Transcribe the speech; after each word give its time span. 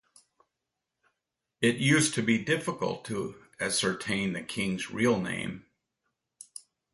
It 1.61 1.75
used 1.75 2.15
to 2.15 2.23
be 2.23 2.43
difficult 2.43 3.05
to 3.05 3.35
ascertain 3.59 4.33
the 4.33 4.41
king's 4.41 4.89
real 4.89 5.21
name. 5.21 5.67